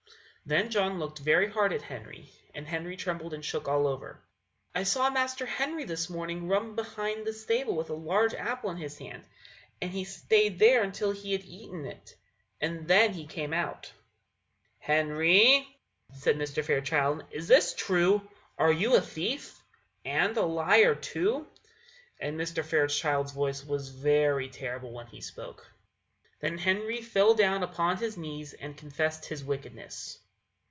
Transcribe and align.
Then 0.43 0.69
John 0.69 0.99
looked 0.99 1.19
very 1.19 1.49
hard 1.49 1.71
at 1.71 1.83
Henry, 1.83 2.29
and 2.53 2.67
Henry 2.67 2.97
trembled 2.97 3.33
and 3.33 3.45
shook 3.45 3.69
all 3.69 3.87
over. 3.87 4.19
"I 4.75 4.83
saw 4.83 5.09
Master 5.09 5.45
Henry 5.45 5.85
this 5.85 6.09
morning 6.09 6.49
run 6.49 6.75
behind 6.75 7.25
the 7.25 7.31
stable 7.31 7.73
with 7.77 7.89
a 7.89 7.93
large 7.93 8.33
apple 8.33 8.69
in 8.71 8.75
his 8.75 8.97
hand, 8.97 9.23
and 9.81 9.91
he 9.91 10.03
stayed 10.03 10.59
there 10.59 10.91
till 10.91 11.11
he 11.11 11.31
had 11.31 11.45
eaten 11.45 11.85
it, 11.85 12.15
and 12.59 12.85
then 12.85 13.13
he 13.13 13.25
came 13.27 13.53
out." 13.53 13.93
"Henry," 14.79 15.65
said 16.15 16.35
Mr. 16.35 16.65
Fairchild, 16.65 17.23
"is 17.31 17.47
this 17.47 17.73
true? 17.73 18.21
Are 18.57 18.73
you 18.73 18.95
a 18.97 19.01
thief 19.01 19.57
and 20.03 20.35
a 20.35 20.41
liar, 20.45 20.95
too?" 20.95 21.47
And 22.19 22.37
Mr. 22.37 22.65
Fairchild's 22.65 23.31
voice 23.31 23.63
was 23.63 23.87
very 23.89 24.49
terrible 24.49 24.91
when 24.91 25.07
he 25.07 25.21
spoke. 25.21 25.71
Then 26.41 26.57
Henry 26.57 27.01
fell 27.01 27.35
down 27.35 27.63
upon 27.63 27.97
his 27.97 28.17
knees 28.17 28.51
and 28.53 28.75
confessed 28.75 29.25
his 29.25 29.45
wickedness. 29.45 30.17